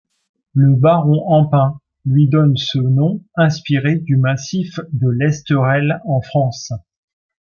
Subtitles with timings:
[0.55, 6.71] Le baron Empain lui donne ce nom inspiré du massif de l'Esterel en France.